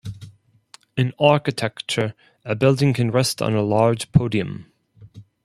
In 0.97 1.13
architecture 1.19 2.15
a 2.43 2.55
building 2.55 2.91
can 2.91 3.11
rest 3.11 3.39
on 3.39 3.53
a 3.53 3.61
large 3.61 4.11
podium. 4.11 4.65